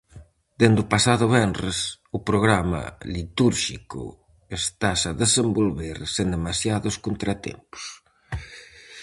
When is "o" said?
0.83-0.89, 2.17-2.19